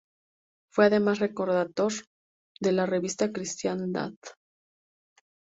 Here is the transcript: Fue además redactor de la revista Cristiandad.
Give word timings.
Fue 0.71 0.85
además 0.85 1.19
redactor 1.19 1.91
de 2.59 2.71
la 2.71 2.87
revista 2.87 3.31
Cristiandad. 3.31 4.13